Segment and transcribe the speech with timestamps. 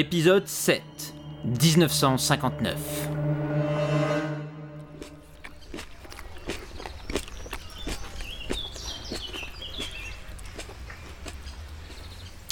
[0.00, 0.82] Épisode 7,
[1.44, 3.10] 1959.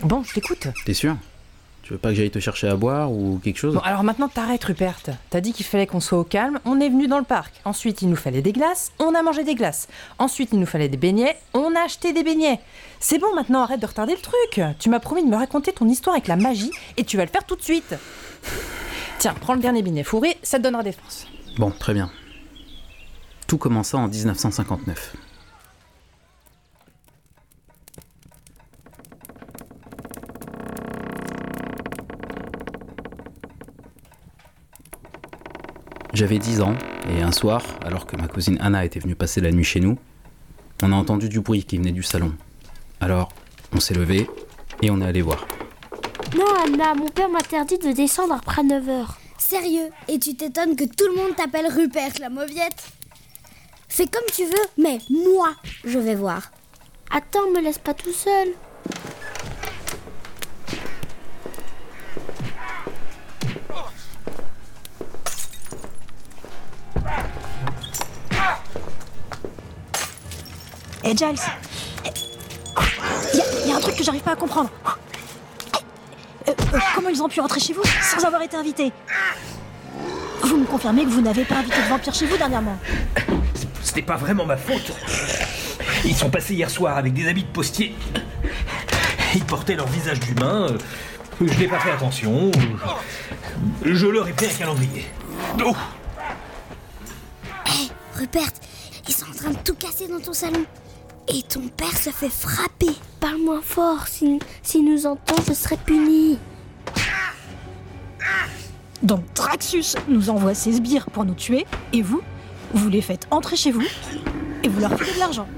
[0.04, 0.68] Bon, je t'écoute.
[0.84, 1.16] T'es sûr?
[1.88, 4.28] Tu veux pas que j'aille te chercher à boire ou quelque chose Bon, alors maintenant
[4.28, 5.00] t'arrêtes, Rupert.
[5.30, 7.62] T'as dit qu'il fallait qu'on soit au calme, on est venu dans le parc.
[7.64, 9.88] Ensuite, il nous fallait des glaces, on a mangé des glaces.
[10.18, 12.60] Ensuite, il nous fallait des beignets, on a acheté des beignets.
[13.00, 14.62] C'est bon, maintenant arrête de retarder le truc.
[14.78, 17.30] Tu m'as promis de me raconter ton histoire avec la magie et tu vas le
[17.30, 17.94] faire tout de suite.
[19.18, 21.26] Tiens, prends le dernier beignet fourré, ça te donnera des forces.
[21.56, 22.10] Bon, très bien.
[23.46, 25.16] Tout commença en 1959.
[36.18, 36.74] J'avais 10 ans,
[37.08, 39.96] et un soir, alors que ma cousine Anna était venue passer la nuit chez nous,
[40.82, 42.34] on a entendu du bruit qui venait du salon.
[43.00, 43.28] Alors,
[43.72, 44.28] on s'est levé
[44.82, 45.46] et on est allé voir.
[46.36, 49.06] Non, Anna, mon père m'interdit de descendre après 9h.
[49.38, 52.90] Sérieux Et tu t'étonnes que tout le monde t'appelle Rupert la mauviette
[53.88, 56.50] Fais comme tu veux, mais moi, je vais voir.
[57.12, 58.48] Attends, me laisse pas tout seul.
[71.10, 71.40] Eh Giles
[73.32, 74.68] Il y, a un truc que j'arrive pas à comprendre.
[76.46, 78.92] Euh, euh, comment ils ont pu rentrer chez vous sans avoir été invités?
[80.42, 82.76] Vous me confirmez que vous n'avez pas invité de vampire chez vous dernièrement?
[83.82, 84.92] C'était pas vraiment ma faute.
[86.04, 87.94] Ils sont passés hier soir avec des habits de postier.
[89.34, 90.66] Ils portaient leur visage d'humain.
[91.40, 92.50] Je n'ai pas fait attention.
[93.82, 95.06] Je leur ai fait un calendrier.
[95.64, 95.74] Oh
[97.66, 98.50] Hé, Rupert,
[99.08, 100.66] ils sont en train de tout casser dans ton salon.
[101.30, 102.90] Et ton père se fait frapper.
[103.20, 106.38] Parle moins fort, si, si nous entend, je serai puni.
[109.02, 112.20] Donc Traxus nous envoie ses sbires pour nous tuer, et vous,
[112.72, 113.84] vous les faites entrer chez vous,
[114.62, 115.48] et vous leur filez de l'argent.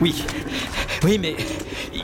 [0.00, 0.24] Oui.
[1.02, 1.36] Oui, mais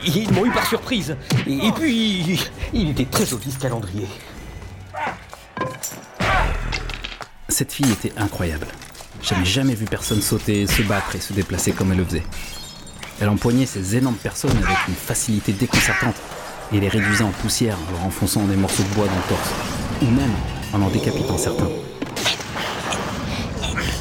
[0.03, 1.15] ils m'ont eu par surprise.
[1.45, 2.39] Et, et puis, il,
[2.73, 4.07] il était très joli ce calendrier.
[7.49, 8.67] Cette fille était incroyable.
[9.23, 12.23] J'avais jamais vu personne sauter, se battre et se déplacer comme elle le faisait.
[13.21, 16.15] Elle empoignait ces énormes personnes avec une facilité déconcertante
[16.73, 19.49] et les réduisait en poussière en leur enfonçant des morceaux de bois dans le torse,
[20.01, 20.31] ou même
[20.73, 21.69] en en décapitant certains.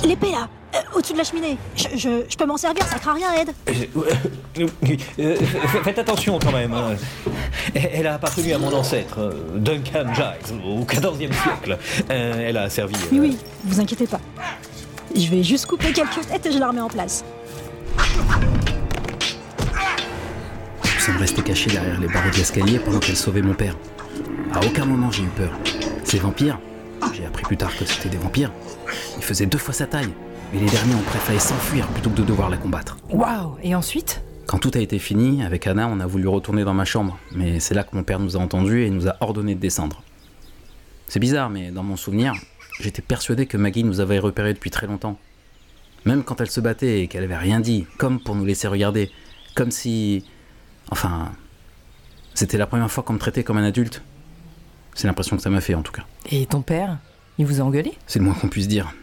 [0.05, 1.57] L'épée là, euh, au-dessus de la cheminée.
[1.77, 3.53] Je, je- je peux m'en servir, ça craint rien, Ed.
[4.59, 4.67] Euh,
[5.21, 5.37] euh,
[5.85, 6.73] faites attention quand même.
[6.73, 6.97] hein.
[7.75, 11.79] Elle a appartenu à mon ancêtre, Duncan Giles, au XIVe siècle.
[12.11, 12.95] Euh, elle a servi.
[12.97, 14.21] euh, Oui, oui, vous inquiétez pas.
[15.15, 17.25] Je vais juste couper quelques têtes et je la remets en place.
[20.85, 23.77] Nous sommes restés cachés derrière les barreaux de l'escalier pendant qu'elle sauvait mon père.
[24.55, 25.51] À aucun moment j'ai eu peur.
[26.05, 26.59] Ces vampires,
[27.13, 28.53] j'ai appris plus tard que c'était des vampires,
[29.17, 30.13] ils faisaient deux fois sa taille.
[30.53, 32.99] Mais les derniers ont préféré s'enfuir plutôt que de devoir la combattre.
[33.11, 34.23] Waouh Et ensuite?
[34.47, 37.59] Quand tout a été fini, avec Anna, on a voulu retourner dans ma chambre, mais
[37.59, 40.03] c'est là que mon père nous a entendus et nous a ordonné de descendre.
[41.09, 42.35] C'est bizarre, mais dans mon souvenir,
[42.81, 45.19] j'étais persuadé que Maggie nous avait repérés depuis très longtemps.
[46.05, 49.11] Même quand elle se battait et qu'elle avait rien dit, comme pour nous laisser regarder,
[49.55, 50.25] comme si.
[50.91, 51.33] Enfin.
[52.35, 54.03] C'était la première fois qu'on me traitait comme un adulte.
[54.95, 56.05] C'est l'impression que ça m'a fait en tout cas.
[56.31, 56.99] Et ton père
[57.39, 57.93] Il vous a engueulé?
[58.07, 58.95] C'est le moins qu'on puisse dire.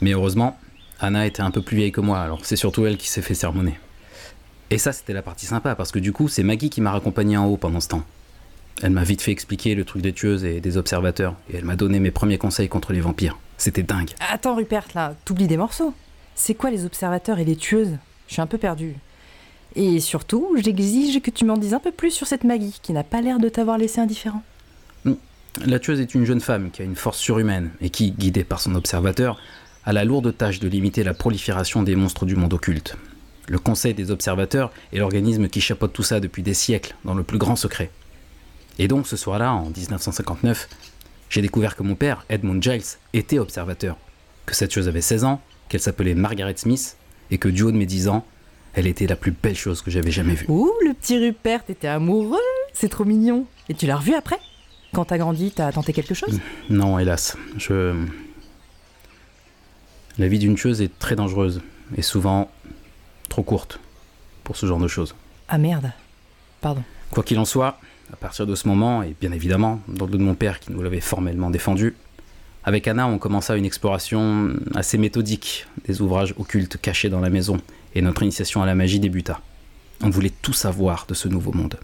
[0.00, 0.58] Mais heureusement,
[1.00, 3.34] Anna était un peu plus vieille que moi, alors c'est surtout elle qui s'est fait
[3.34, 3.78] sermonner.
[4.70, 7.36] Et ça, c'était la partie sympa, parce que du coup, c'est Maggie qui m'a raccompagné
[7.36, 8.04] en haut pendant ce temps.
[8.80, 11.74] Elle m'a vite fait expliquer le truc des tueuses et des observateurs, et elle m'a
[11.74, 13.36] donné mes premiers conseils contre les vampires.
[13.56, 14.10] C'était dingue.
[14.30, 15.92] Attends, Rupert, là, t'oublies des morceaux.
[16.36, 17.96] C'est quoi les observateurs et les tueuses?
[18.28, 18.94] Je suis un peu perdu.
[19.74, 23.02] Et surtout, j'exige que tu m'en dises un peu plus sur cette Maggie, qui n'a
[23.02, 24.42] pas l'air de t'avoir laissé indifférent.
[25.64, 28.60] La tueuse est une jeune femme qui a une force surhumaine, et qui, guidée par
[28.60, 29.40] son observateur,
[29.84, 32.96] a la lourde tâche de limiter la prolifération des monstres du monde occulte.
[33.48, 37.24] Le Conseil des observateurs est l'organisme qui chapeaute tout ça depuis des siècles, dans le
[37.24, 37.90] plus grand secret.
[38.78, 40.68] Et donc ce soir-là, en 1959,
[41.30, 42.82] j'ai découvert que mon père, Edmund Giles,
[43.12, 43.96] était observateur,
[44.46, 46.96] que cette chose avait 16 ans, qu'elle s'appelait Margaret Smith,
[47.30, 48.24] et que du haut de mes 10 ans,
[48.74, 50.46] elle était la plus belle chose que j'avais jamais vue.
[50.48, 52.38] Ouh, le petit Rupert, t'étais amoureux
[52.72, 53.46] C'est trop mignon.
[53.68, 54.38] Et tu l'as revu après?
[54.94, 56.40] Quand t'as grandi, t'as tenté quelque chose?
[56.70, 57.94] Non, hélas, je...
[60.16, 61.60] La vie d'une tueuse est très dangereuse,
[61.96, 62.50] et souvent
[63.28, 63.78] trop courte
[64.44, 65.14] pour ce genre de choses.
[65.48, 65.92] Ah merde.
[66.60, 66.82] Pardon.
[67.10, 67.78] Quoi qu'il en soit,
[68.12, 70.72] à partir de ce moment, et bien évidemment, dans le dos de mon père qui
[70.72, 71.94] nous l'avait formellement défendu,
[72.64, 77.58] avec Anna, on commença une exploration assez méthodique des ouvrages occultes cachés dans la maison,
[77.94, 79.40] et notre initiation à la magie débuta.
[80.02, 81.78] On voulait tout savoir de ce nouveau monde.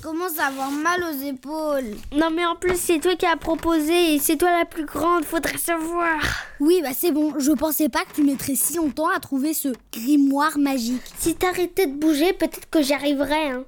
[0.00, 1.96] Commence à avoir mal aux épaules.
[2.12, 5.24] Non mais en plus c'est toi qui as proposé et c'est toi la plus grande,
[5.24, 6.20] faudrait savoir.
[6.60, 9.68] Oui, bah c'est bon, je pensais pas que tu mettrais si longtemps à trouver ce
[9.92, 11.02] grimoire magique.
[11.18, 13.50] Si t'arrêtais de bouger, peut-être que j'y arriverais.
[13.50, 13.64] Hein.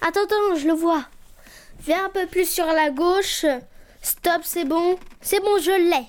[0.00, 1.04] Attends, attends, je le vois.
[1.80, 3.46] Viens un peu plus sur la gauche.
[4.02, 4.98] Stop, c'est bon.
[5.20, 6.06] C'est bon, je l'ai.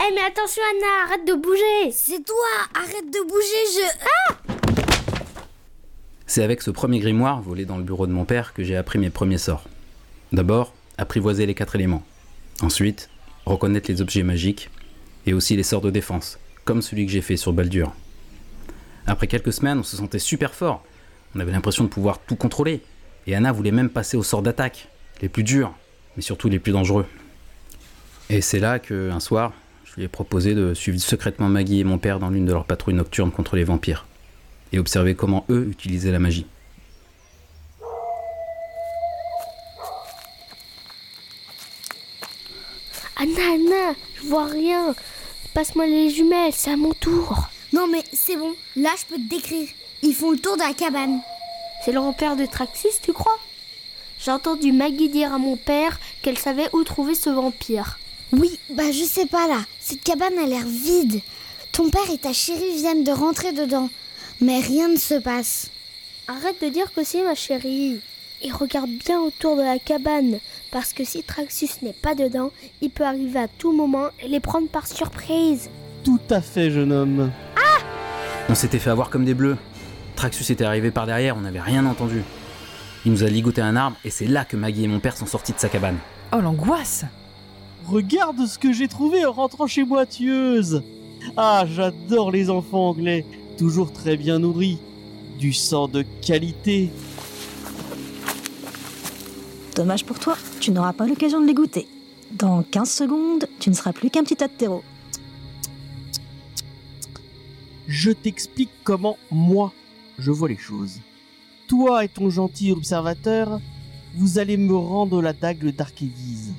[0.00, 1.90] Eh mais attention Anna, arrête de bouger.
[1.92, 2.36] C'est toi,
[2.74, 4.67] arrête de bouger, je...
[6.30, 8.98] C'est avec ce premier grimoire, volé dans le bureau de mon père, que j'ai appris
[8.98, 9.64] mes premiers sorts.
[10.30, 12.02] D'abord, apprivoiser les quatre éléments.
[12.60, 13.08] Ensuite,
[13.46, 14.68] reconnaître les objets magiques,
[15.24, 17.94] et aussi les sorts de défense, comme celui que j'ai fait sur Baldur.
[19.06, 20.84] Après quelques semaines, on se sentait super fort.
[21.34, 22.82] On avait l'impression de pouvoir tout contrôler.
[23.26, 24.90] Et Anna voulait même passer aux sorts d'attaque,
[25.22, 25.72] les plus durs,
[26.14, 27.06] mais surtout les plus dangereux.
[28.28, 29.54] Et c'est là que, un soir,
[29.84, 32.66] je lui ai proposé de suivre secrètement Maggie et mon père dans l'une de leurs
[32.66, 34.06] patrouilles nocturnes contre les vampires,
[34.72, 36.46] et observer comment eux utilisaient la magie.
[43.20, 44.94] Anna, Anna, je vois rien.
[45.54, 47.48] Passe-moi les jumelles, c'est à mon tour.
[47.72, 49.68] Non mais c'est bon, là je peux te décrire.
[50.02, 51.20] Ils font le tour de la cabane.
[51.84, 53.38] C'est le repère de Traxus, tu crois?
[54.20, 57.98] J'ai entendu Maggie dire à mon père qu'elle savait où trouver ce vampire.
[58.32, 59.60] Oui, bah je sais pas là.
[59.80, 61.20] Cette cabane a l'air vide.
[61.72, 63.88] Ton père et ta chérie viennent de rentrer dedans.
[64.40, 65.70] Mais rien ne se passe.
[66.28, 68.00] Arrête de dire que c'est ma chérie.
[68.40, 70.38] Et regarde bien autour de la cabane,
[70.70, 74.38] parce que si Traxus n'est pas dedans, il peut arriver à tout moment et les
[74.38, 75.70] prendre par surprise.
[76.04, 77.32] Tout à fait, jeune homme.
[78.48, 79.56] On s'était fait avoir comme des bleus.
[80.14, 82.22] Traxus était arrivé par derrière, on n'avait rien entendu.
[83.04, 85.26] Il nous a ligoté un arbre, et c'est là que Maggie et mon père sont
[85.26, 85.98] sortis de sa cabane.
[86.32, 87.04] Oh l'angoisse
[87.86, 90.82] Regarde ce que j'ai trouvé en rentrant chez moi, tueuse.
[91.36, 93.26] Ah, j'adore les enfants anglais.
[93.58, 94.78] Toujours très bien nourris.
[95.40, 96.90] Du sang de qualité.
[99.74, 101.88] Dommage pour toi, tu n'auras pas l'occasion de les goûter.
[102.32, 104.84] Dans 15 secondes, tu ne seras plus qu'un petit tas de terreau.
[107.88, 109.72] Je t'explique comment moi
[110.18, 111.00] je vois les choses.
[111.66, 113.60] Toi et ton gentil observateur,
[114.14, 116.52] vous allez me rendre la dague d'Arkédise.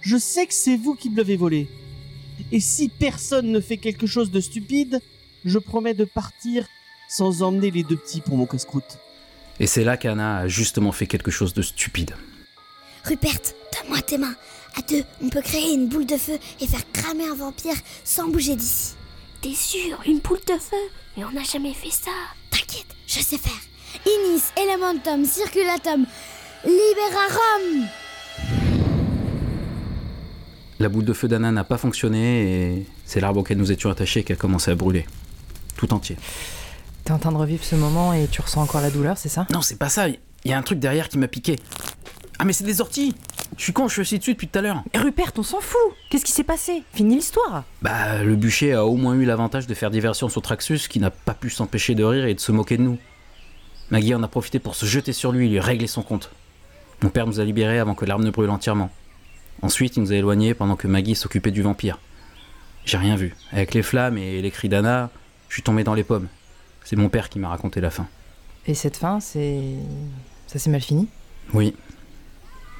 [0.00, 1.68] Je sais que c'est vous qui me l'avez volée.
[2.50, 5.00] Et si personne ne fait quelque chose de stupide,
[5.44, 6.66] je promets de partir
[7.08, 8.98] sans emmener les deux petits pour mon casse-croûte.
[9.60, 12.14] Et c'est là qu'Anna a justement fait quelque chose de stupide.
[13.04, 13.38] Rupert,
[13.72, 14.34] donne-moi tes mains.
[14.76, 18.28] À deux, on peut créer une boule de feu et faire cramer un vampire sans
[18.28, 18.94] bouger d'ici.
[19.40, 20.76] T'es sûr Une poule de feu?
[21.16, 22.10] Mais on n'a jamais fait ça.
[22.50, 23.52] T'inquiète, je sais faire.
[24.06, 26.06] Inis, elementum, circulatum,
[26.64, 27.86] liberarum.
[30.80, 34.24] La boule de feu d'Anna n'a pas fonctionné et c'est l'arbre auquel nous étions attachés
[34.24, 35.06] qui a commencé à brûler.
[35.76, 36.16] Tout entier.
[37.04, 39.46] T'es en train de revivre ce moment et tu ressens encore la douleur, c'est ça?
[39.52, 40.08] Non, c'est pas ça.
[40.08, 41.58] Il y a un truc derrière qui m'a piqué.
[42.38, 43.14] Ah, mais c'est des orties
[43.56, 44.82] Je suis con, je suis assis dessus depuis tout à l'heure.
[44.92, 45.78] Et Rupert, on s'en fout
[46.10, 46.82] Qu'est-ce qui s'est passé?
[46.92, 50.88] Fini l'histoire Bah, le bûcher a au moins eu l'avantage de faire diversion sur Traxus
[50.88, 52.98] qui n'a pas pu s'empêcher de rire et de se moquer de nous.
[53.90, 56.30] Maggie en a profité pour se jeter sur lui et lui régler son compte.
[57.02, 58.90] Mon père nous a libérés avant que l'arme ne brûle entièrement.
[59.62, 61.98] Ensuite, il nous a éloignés pendant que Maggie s'occupait du vampire.
[62.86, 63.34] J'ai rien vu.
[63.52, 65.10] Avec les flammes et les cris d'Anna,
[65.54, 66.26] je suis tombé dans les pommes.
[66.82, 68.08] C'est mon père qui m'a raconté la fin.
[68.66, 69.62] Et cette fin, c'est.
[70.48, 71.06] Ça s'est mal fini?
[71.52, 71.76] Oui.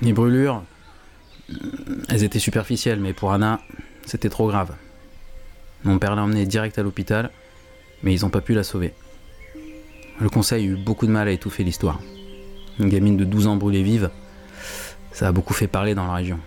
[0.03, 0.65] Les brûlures,
[2.09, 3.61] elles étaient superficielles, mais pour Anna,
[4.07, 4.75] c'était trop grave.
[5.85, 7.31] Mon père l'a emmenée direct à l'hôpital,
[8.03, 8.93] mais ils n'ont pas pu la sauver.
[10.21, 12.01] Le conseil a eu beaucoup de mal à étouffer l'histoire.
[12.81, 14.11] Une gamine de 12 ans brûlée vive,
[15.13, 16.41] ça a beaucoup fait parler dans la région.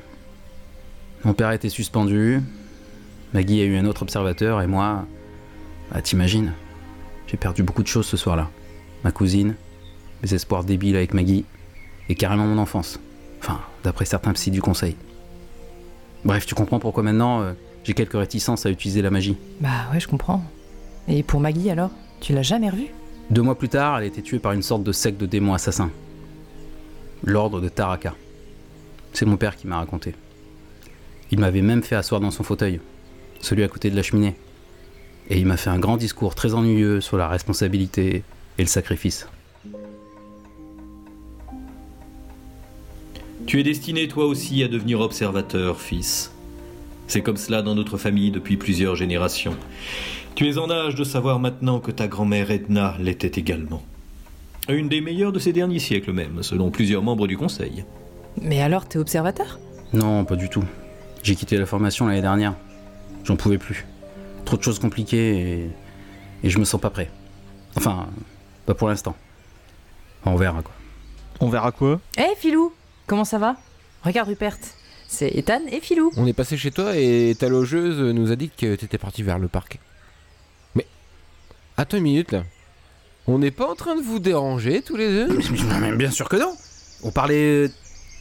[1.23, 2.41] Mon père a été suspendu,
[3.33, 5.07] Maggie a eu un autre observateur, et moi,
[5.91, 6.53] bah t'imagines,
[7.27, 8.49] j'ai perdu beaucoup de choses ce soir-là.
[9.03, 9.55] Ma cousine,
[10.23, 11.45] mes espoirs débiles avec Maggie,
[12.09, 12.99] et carrément mon enfance.
[13.39, 14.95] Enfin, d'après certains psys du conseil.
[16.25, 17.53] Bref, tu comprends pourquoi maintenant euh,
[17.83, 19.37] j'ai quelques réticences à utiliser la magie.
[19.61, 20.43] Bah ouais, je comprends.
[21.07, 21.91] Et pour Maggie alors?
[22.19, 22.89] Tu l'as jamais revue?
[23.29, 25.53] Deux mois plus tard, elle a été tuée par une sorte de secte de démons
[25.53, 25.91] assassins.
[27.23, 28.15] L'ordre de Taraka.
[29.13, 30.15] C'est mon père qui m'a raconté.
[31.31, 32.79] Il m'avait même fait asseoir dans son fauteuil,
[33.41, 34.35] celui à côté de la cheminée.
[35.29, 38.23] Et il m'a fait un grand discours très ennuyeux sur la responsabilité
[38.57, 39.27] et le sacrifice.
[43.45, 46.31] Tu es destiné toi aussi à devenir observateur, fils.
[47.07, 49.55] C'est comme cela dans notre famille depuis plusieurs générations.
[50.35, 53.83] Tu es en âge de savoir maintenant que ta grand-mère Edna l'était également.
[54.69, 57.85] Une des meilleures de ces derniers siècles même, selon plusieurs membres du conseil.
[58.41, 59.59] Mais alors, t'es observateur?
[59.93, 60.63] Non, pas du tout.
[61.23, 62.53] J'ai quitté la formation l'année dernière.
[63.23, 63.85] J'en pouvais plus.
[64.47, 65.69] Trop de choses compliquées et,
[66.41, 67.11] et je me sens pas prêt.
[67.75, 68.07] Enfin,
[68.65, 69.13] pas pour l'instant.
[70.23, 70.73] On verra quoi.
[71.41, 71.99] On verra quoi?
[72.17, 72.71] Hé Filou,
[73.07, 73.57] comment ça va?
[74.03, 74.55] Regarde Rupert,
[75.05, 76.13] c'est Ethan et Filou.
[76.15, 79.37] On est passé chez toi et ta logeuse nous a dit que t'étais parti vers
[79.37, 79.81] le parc.
[80.75, 80.87] Mais.
[81.75, 82.43] Attends une minute là.
[83.27, 85.39] On n'est pas en train de vous déranger tous les deux?
[85.81, 86.55] Mais bien sûr que non.
[87.03, 87.71] On parlait euh,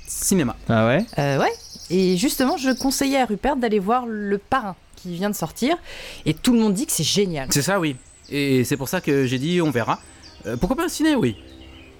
[0.09, 0.57] cinéma.
[0.69, 1.07] Ah ouais?
[1.21, 1.53] Euh, ouais.
[1.89, 4.75] Et justement, je conseillais à Rupert d'aller voir Le Parrain
[5.07, 5.77] qui vient de sortir.
[6.25, 7.49] Et tout le monde dit que c'est génial.
[7.51, 7.97] C'est ça, oui.
[8.31, 10.01] Et c'est pour ça que j'ai dit on verra.
[10.47, 11.37] Euh, pourquoi pas un ciné, oui.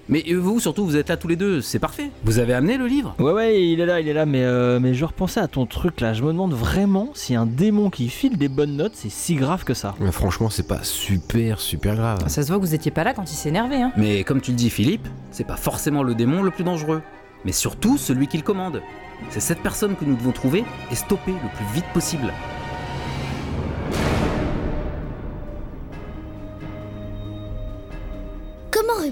[0.09, 2.11] Mais vous, surtout, vous êtes là tous les deux, c'est parfait.
[2.23, 4.79] Vous avez amené le livre Ouais, ouais, il est là, il est là, mais, euh,
[4.79, 6.13] mais je repensais à ton truc là.
[6.13, 9.65] Je me demande vraiment si un démon qui file des bonnes notes, c'est si grave
[9.65, 9.95] que ça.
[9.99, 12.19] Mais franchement, c'est pas super, super grave.
[12.27, 13.91] Ça se voit que vous étiez pas là quand il s'est énervé, hein.
[13.97, 17.01] Mais comme tu le dis, Philippe, c'est pas forcément le démon le plus dangereux,
[17.43, 18.81] mais surtout celui qui le commande.
[19.29, 22.31] C'est cette personne que nous devons trouver et stopper le plus vite possible.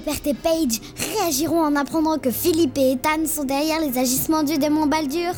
[0.05, 0.81] Rupert et Paige
[1.17, 5.31] réagiront en apprenant que Philippe et Ethan sont derrière les agissements du démon Baldur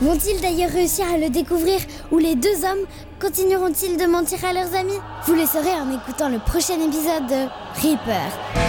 [0.00, 1.78] Vont-ils d'ailleurs réussir à le découvrir
[2.10, 2.86] ou les deux hommes
[3.20, 4.98] continueront-ils de mentir à leurs amis?
[5.26, 7.46] Vous le saurez en écoutant le prochain épisode de
[7.80, 8.61] Reaper.